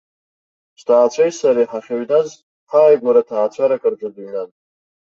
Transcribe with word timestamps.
Сҭаацәеи 0.79 1.31
сареи 1.37 1.69
ҳахьыҩназ, 1.71 2.29
ҳааигәара, 2.69 3.27
ҭаацәарак 3.27 3.83
рҿы 3.91 4.09
дыҩнан. 4.13 4.49